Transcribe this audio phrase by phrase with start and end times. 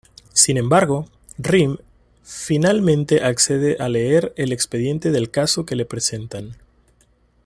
[0.33, 1.05] Sin embargo,
[1.37, 1.77] Rhyme
[2.23, 6.57] finalmente accede a leer el expediente del caso que le presentan.